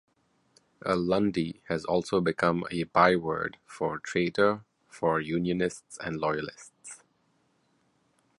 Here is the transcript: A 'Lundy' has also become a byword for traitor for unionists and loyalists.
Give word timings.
A 0.83 0.95
'Lundy' 0.95 1.61
has 1.67 1.85
also 1.85 2.21
become 2.21 2.65
a 2.71 2.85
byword 2.85 3.57
for 3.67 3.99
traitor 3.99 4.65
for 4.87 5.21
unionists 5.21 5.99
and 6.03 6.17
loyalists. 6.17 7.03